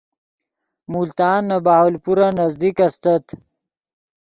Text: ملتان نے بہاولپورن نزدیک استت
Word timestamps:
ملتان 0.91 1.39
نے 1.49 1.57
بہاولپورن 1.65 2.31
نزدیک 2.41 2.77
استت 2.85 3.25